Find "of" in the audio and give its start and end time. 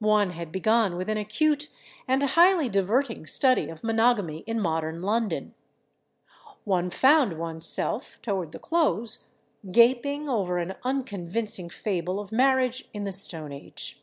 3.70-3.82, 12.20-12.30